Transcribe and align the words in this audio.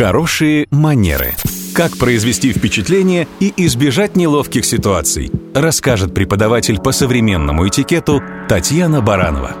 Хорошие 0.00 0.66
манеры. 0.70 1.34
Как 1.74 1.98
произвести 1.98 2.54
впечатление 2.54 3.28
и 3.38 3.52
избежать 3.58 4.16
неловких 4.16 4.64
ситуаций, 4.64 5.30
расскажет 5.54 6.14
преподаватель 6.14 6.80
по 6.80 6.90
современному 6.90 7.68
этикету 7.68 8.22
Татьяна 8.48 9.02
Баранова. 9.02 9.54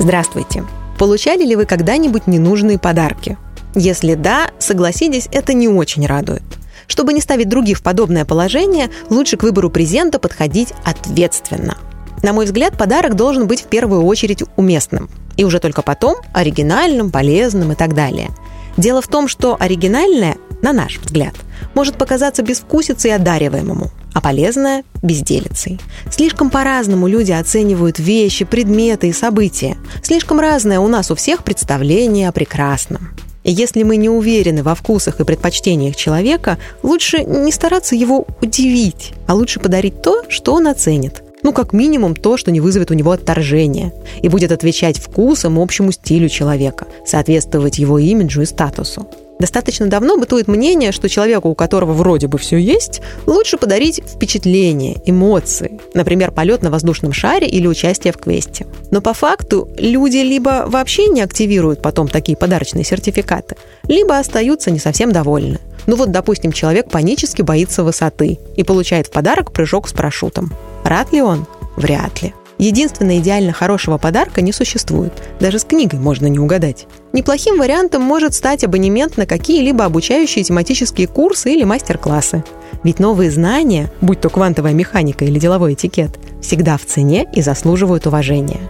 Здравствуйте. 0.00 0.64
Получали 0.98 1.44
ли 1.44 1.54
вы 1.54 1.66
когда-нибудь 1.66 2.26
ненужные 2.26 2.80
подарки? 2.80 3.38
Если 3.76 4.14
да, 4.14 4.50
согласитесь, 4.58 5.28
это 5.30 5.54
не 5.54 5.68
очень 5.68 6.04
радует. 6.04 6.42
Чтобы 6.88 7.12
не 7.12 7.20
ставить 7.20 7.48
других 7.48 7.78
в 7.78 7.82
подобное 7.84 8.24
положение, 8.24 8.90
лучше 9.08 9.36
к 9.36 9.44
выбору 9.44 9.70
презента 9.70 10.18
подходить 10.18 10.72
ответственно. 10.84 11.78
На 12.24 12.32
мой 12.32 12.44
взгляд, 12.44 12.76
подарок 12.76 13.14
должен 13.14 13.46
быть 13.46 13.60
в 13.60 13.66
первую 13.66 14.02
очередь 14.02 14.42
уместным, 14.56 15.08
и 15.36 15.44
уже 15.44 15.60
только 15.60 15.82
потом 15.82 16.16
оригинальным, 16.32 17.12
полезным 17.12 17.70
и 17.70 17.76
так 17.76 17.94
далее– 17.94 18.30
Дело 18.76 19.00
в 19.00 19.08
том, 19.08 19.28
что 19.28 19.56
оригинальное, 19.58 20.36
на 20.62 20.72
наш 20.72 20.98
взгляд, 20.98 21.34
может 21.74 21.96
показаться 21.96 22.42
безвкусицей 22.42 23.14
одариваемому, 23.14 23.90
а 24.14 24.20
полезное– 24.20 24.84
безделицей. 25.02 25.80
Слишком 26.10 26.50
по-разному 26.50 27.06
люди 27.06 27.32
оценивают 27.32 27.98
вещи, 27.98 28.44
предметы 28.44 29.08
и 29.08 29.12
события. 29.12 29.76
Слишком 30.02 30.40
разное 30.40 30.80
у 30.80 30.88
нас 30.88 31.10
у 31.10 31.14
всех 31.14 31.44
представление 31.44 32.28
о 32.28 32.32
прекрасном. 32.32 33.10
И 33.44 33.52
если 33.52 33.84
мы 33.84 33.96
не 33.96 34.08
уверены 34.08 34.62
во 34.62 34.74
вкусах 34.74 35.20
и 35.20 35.24
предпочтениях 35.24 35.94
человека, 35.94 36.58
лучше 36.82 37.22
не 37.22 37.52
стараться 37.52 37.94
его 37.94 38.26
удивить, 38.42 39.12
а 39.28 39.34
лучше 39.34 39.60
подарить 39.60 40.02
то, 40.02 40.24
что 40.28 40.54
он 40.54 40.66
оценит. 40.66 41.22
Ну, 41.46 41.52
как 41.52 41.72
минимум 41.72 42.16
то, 42.16 42.36
что 42.36 42.50
не 42.50 42.60
вызовет 42.60 42.90
у 42.90 42.94
него 42.94 43.12
отторжения 43.12 43.92
и 44.20 44.28
будет 44.28 44.50
отвечать 44.50 44.98
вкусом 44.98 45.60
и 45.60 45.62
общему 45.62 45.92
стилю 45.92 46.28
человека, 46.28 46.88
соответствовать 47.06 47.78
его 47.78 48.00
имиджу 48.00 48.42
и 48.42 48.46
статусу. 48.46 49.06
Достаточно 49.38 49.86
давно 49.86 50.16
бытует 50.16 50.48
мнение, 50.48 50.90
что 50.90 51.08
человеку, 51.08 51.48
у 51.48 51.54
которого 51.54 51.92
вроде 51.92 52.26
бы 52.26 52.36
все 52.36 52.56
есть, 52.56 53.00
лучше 53.26 53.58
подарить 53.58 54.02
впечатление, 54.04 54.96
эмоции, 55.06 55.78
например, 55.94 56.32
полет 56.32 56.62
на 56.62 56.70
воздушном 56.72 57.12
шаре 57.12 57.46
или 57.46 57.68
участие 57.68 58.12
в 58.12 58.16
квесте. 58.16 58.66
Но 58.90 59.00
по 59.00 59.14
факту 59.14 59.68
люди 59.78 60.16
либо 60.16 60.64
вообще 60.66 61.06
не 61.06 61.20
активируют 61.20 61.80
потом 61.80 62.08
такие 62.08 62.36
подарочные 62.36 62.82
сертификаты, 62.82 63.54
либо 63.86 64.18
остаются 64.18 64.72
не 64.72 64.80
совсем 64.80 65.12
довольны. 65.12 65.60
Ну 65.86 65.94
вот, 65.94 66.10
допустим, 66.10 66.50
человек 66.50 66.90
панически 66.90 67.42
боится 67.42 67.84
высоты 67.84 68.40
и 68.56 68.64
получает 68.64 69.06
в 69.06 69.10
подарок 69.12 69.52
прыжок 69.52 69.88
с 69.88 69.92
парашютом. 69.92 70.52
Рад 70.84 71.12
ли 71.12 71.22
он? 71.22 71.46
Вряд 71.76 72.22
ли. 72.22 72.34
Единственно 72.58 73.18
идеально 73.18 73.52
хорошего 73.52 73.98
подарка 73.98 74.40
не 74.40 74.52
существует. 74.52 75.12
Даже 75.40 75.58
с 75.58 75.64
книгой 75.64 76.00
можно 76.00 76.26
не 76.26 76.38
угадать. 76.38 76.86
Неплохим 77.12 77.58
вариантом 77.58 78.02
может 78.02 78.34
стать 78.34 78.64
абонемент 78.64 79.18
на 79.18 79.26
какие-либо 79.26 79.84
обучающие 79.84 80.42
тематические 80.42 81.06
курсы 81.06 81.52
или 81.52 81.64
мастер-классы. 81.64 82.44
Ведь 82.82 82.98
новые 82.98 83.30
знания, 83.30 83.90
будь 84.00 84.20
то 84.20 84.30
квантовая 84.30 84.72
механика 84.72 85.24
или 85.24 85.38
деловой 85.38 85.74
этикет, 85.74 86.18
всегда 86.40 86.78
в 86.78 86.86
цене 86.86 87.26
и 87.32 87.42
заслуживают 87.42 88.06
уважения. 88.06 88.60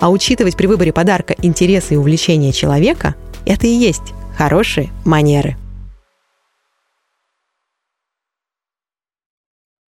А 0.00 0.10
учитывать 0.10 0.56
при 0.56 0.66
выборе 0.66 0.92
подарка 0.92 1.34
интересы 1.42 1.94
и 1.94 1.96
увлечения 1.96 2.52
человека– 2.52 3.14
это 3.46 3.66
и 3.66 3.70
есть 3.70 4.14
хорошие 4.38 4.90
манеры. 5.04 5.56